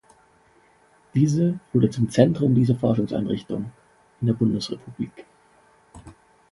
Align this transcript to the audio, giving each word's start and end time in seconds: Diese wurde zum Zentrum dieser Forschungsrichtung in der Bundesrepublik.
Diese 1.13 1.59
wurde 1.73 1.91
zum 1.91 2.09
Zentrum 2.09 2.55
dieser 2.55 2.73
Forschungsrichtung 2.73 3.71
in 4.19 4.25
der 4.25 4.33
Bundesrepublik. 4.33 5.25